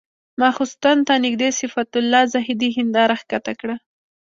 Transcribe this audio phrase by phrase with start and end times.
[0.41, 3.75] ماخستن ته نږدې صفت الله زاهدي هنداره ښکته کړه.